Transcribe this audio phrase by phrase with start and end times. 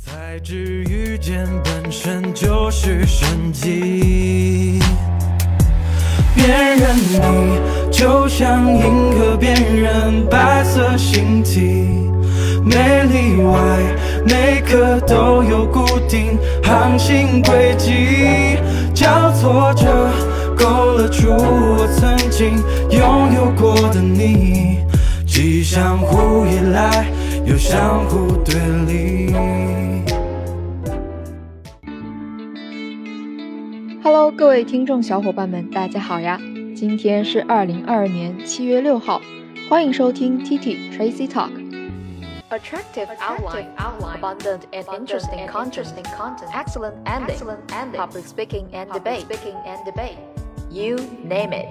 [0.00, 4.78] 才知遇见本身就是神迹。
[6.36, 11.84] 辨认你，就像银河辨认白色星体，
[12.62, 13.58] 没例外，
[14.24, 18.56] 每颗都有固定航行轨迹，
[18.94, 19.84] 交错着
[20.56, 22.62] 勾勒出我曾经
[22.96, 24.78] 拥有过的你，
[25.26, 27.06] 既相互依赖，
[27.47, 28.55] 又相互对
[28.85, 29.33] 立。
[34.03, 36.37] Hello，各位听众小伙伴们，大家好呀！
[36.75, 39.21] 今天是二零二二年七月六号，
[39.69, 41.51] 欢迎收听 TT Tracy Talk。
[42.49, 45.87] Attractive outline, abundant and interesting content,
[46.53, 47.39] excellent ending,
[47.93, 49.25] public speaking and debate,
[50.69, 51.65] you name it.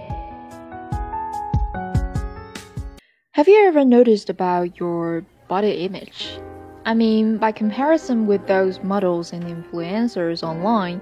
[3.34, 6.39] Have you ever noticed about your body image?
[6.85, 11.01] I mean, by comparison with those models and influencers online,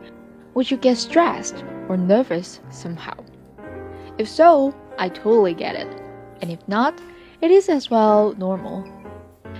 [0.53, 3.15] would you get stressed or nervous somehow?
[4.17, 5.87] If so, I totally get it.
[6.41, 6.99] And if not,
[7.41, 8.83] it is as well normal.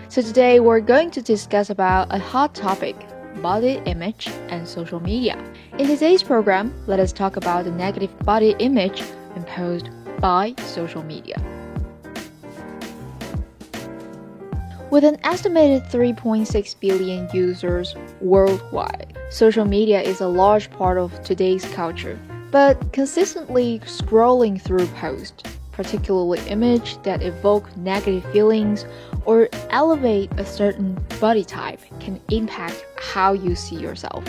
[0.08, 2.96] So today we're going to discuss about a hot topic,
[3.42, 5.38] body image and social media.
[5.78, 9.04] In today's program, let us talk about the negative body image
[9.36, 9.90] imposed
[10.20, 11.55] by social media.
[14.96, 21.66] With an estimated 3.6 billion users worldwide, social media is a large part of today's
[21.74, 22.18] culture.
[22.50, 28.86] But consistently scrolling through posts, particularly images that evoke negative feelings
[29.26, 34.24] or elevate a certain body type, can impact how you see yourself.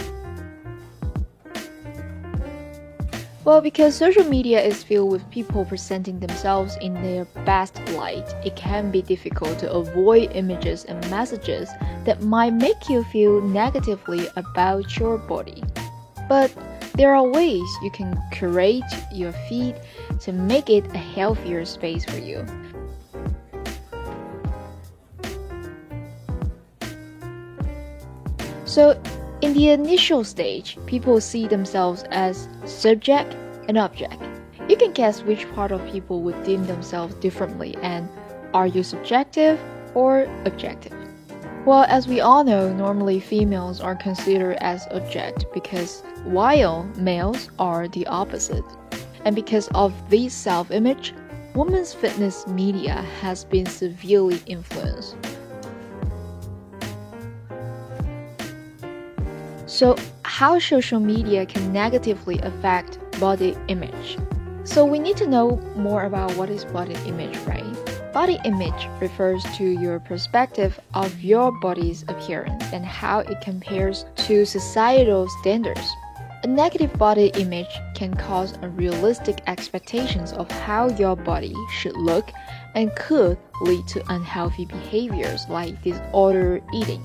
[3.46, 8.56] Well, because social media is filled with people presenting themselves in their best light, it
[8.56, 11.70] can be difficult to avoid images and messages
[12.04, 15.62] that might make you feel negatively about your body.
[16.28, 16.52] But
[16.96, 19.76] there are ways you can curate your feed
[20.22, 22.44] to make it a healthier space for you.
[28.64, 29.00] So,
[29.42, 33.36] in the initial stage, people see themselves as subject
[33.68, 34.22] and object.
[34.68, 38.08] You can guess which part of people would deem themselves differently and
[38.54, 39.60] are you subjective
[39.94, 40.94] or objective?
[41.66, 47.88] Well, as we all know, normally females are considered as object because while males are
[47.88, 48.64] the opposite.
[49.24, 51.12] And because of this self image,
[51.56, 55.16] women's fitness media has been severely influenced.
[59.66, 64.18] So, how social media can negatively affect body image?
[64.64, 67.64] So, we need to know more about what is body image, right?
[68.12, 74.44] Body image refers to your perspective of your body's appearance and how it compares to
[74.44, 75.86] societal standards.
[76.42, 82.30] A negative body image can cause unrealistic expectations of how your body should look
[82.74, 87.04] and could lead to unhealthy behaviors like disordered eating.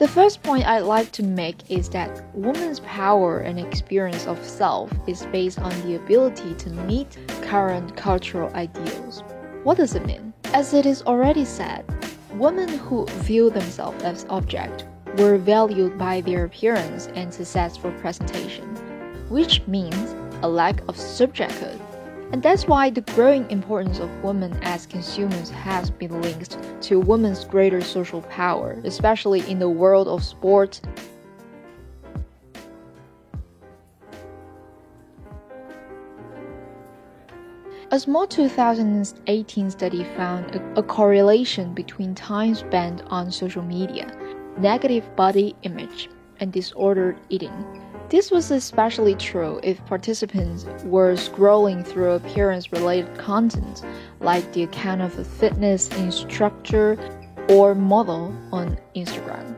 [0.00, 4.90] The first point I'd like to make is that women's power and experience of self
[5.06, 9.22] is based on the ability to meet current cultural ideals.
[9.62, 10.32] What does it mean?
[10.54, 11.84] As it is already said,
[12.32, 14.86] women who view themselves as object
[15.18, 18.74] were valued by their appearance and successful presentation,
[19.28, 21.78] which means a lack of subjecthood.
[22.32, 27.44] And that's why the growing importance of women as consumers has been linked to women's
[27.44, 30.80] greater social power, especially in the world of sport.
[37.92, 44.06] A small 2018 study found a, a correlation between time spent on social media,
[44.56, 46.08] negative body image,
[46.38, 47.89] and disordered eating.
[48.10, 53.84] This was especially true if participants were scrolling through appearance related content,
[54.18, 56.98] like the account of a fitness instructor
[57.48, 59.54] or model on Instagram.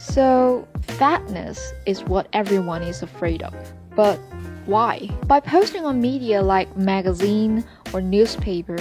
[0.00, 3.54] So, fatness is what everyone is afraid of.
[3.94, 4.18] But
[4.66, 5.08] why?
[5.28, 8.78] By posting on media like magazine or newspaper,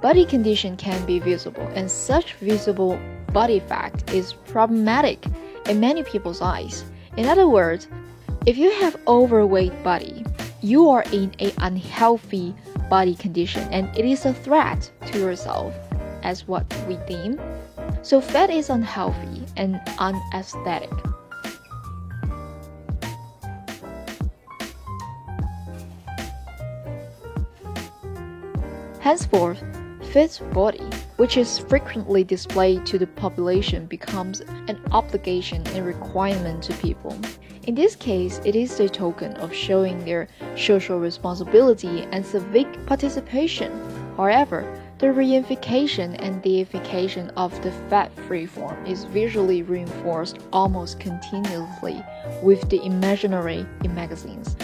[0.00, 2.98] body condition can be visible, and such visible
[3.32, 5.24] body fact is problematic
[5.68, 6.84] in many people's eyes.
[7.16, 7.88] In other words,
[8.46, 10.24] if you have overweight body,
[10.62, 12.54] you are in an unhealthy
[12.88, 15.74] body condition and it is a threat to yourself
[16.22, 17.38] as what we deem.
[18.02, 20.90] So fat is unhealthy and unesthetic.
[29.00, 29.62] Henceforth,
[30.12, 30.82] fit body,
[31.16, 37.16] which is frequently displayed to the population, becomes an obligation and requirement to people.
[37.64, 43.70] In this case, it is a token of showing their social responsibility and civic participation.
[44.16, 44.64] However,
[44.98, 52.02] the reification and deification of the fat-free form is visually reinforced almost continuously
[52.42, 54.56] with the imaginary in magazines.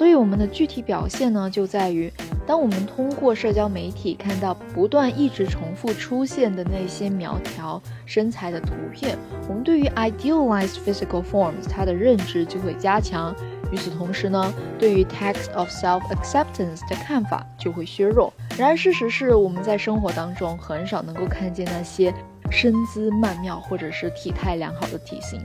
[0.00, 2.10] 所以我们的具体表现呢，就在于，
[2.46, 9.14] 当我们通过社交媒体看到不断一直重复出现的那些苗条身材的图片，
[9.46, 13.36] 我们对于 idealized physical forms 它的认知就会加强。
[13.70, 18.32] 与此同时呢，对于 text of self-acceptance 的看法就会削弱。
[18.56, 22.10] 然而，事实是我们在生活当中很少能够看见那些
[22.50, 25.38] 身姿曼妙或者是体态良好的体型。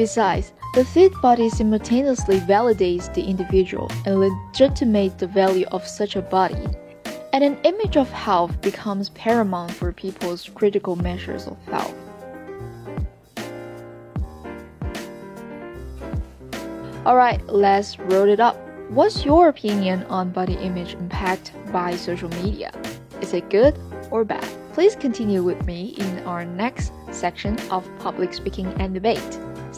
[0.00, 6.22] Besides, the fit body simultaneously validates the individual and legitimates the value of such a
[6.22, 6.66] body.
[7.34, 11.94] And an image of health becomes paramount for people's critical measures of health.
[17.04, 18.56] Alright, let's roll it up.
[18.88, 22.72] What's your opinion on body image impact by social media?
[23.20, 23.78] Is it good
[24.10, 24.48] or bad?
[24.72, 29.38] Please continue with me in our next section of public speaking and debate.